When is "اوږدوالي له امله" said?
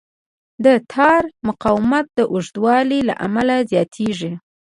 2.31-3.55